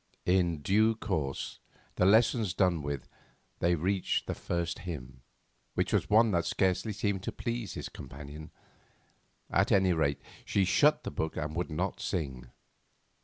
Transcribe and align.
In 0.25 0.63
due 0.63 0.95
course, 0.95 1.59
the 1.93 2.07
lessons 2.07 2.55
done 2.55 2.81
with, 2.81 3.07
they 3.59 3.75
reached 3.75 4.25
the 4.25 4.33
first 4.33 4.79
hymn, 4.79 5.21
which 5.75 5.93
was 5.93 6.09
one 6.09 6.31
that 6.31 6.43
scarcely 6.45 6.91
seemed 6.91 7.21
to 7.21 7.31
please 7.31 7.75
his 7.75 7.87
companion; 7.87 8.49
at 9.51 9.71
any 9.71 9.93
rate, 9.93 10.19
she 10.43 10.65
shut 10.65 11.03
the 11.03 11.11
book 11.11 11.37
and 11.37 11.55
would 11.55 11.69
not 11.69 11.99
sing. 12.01 12.49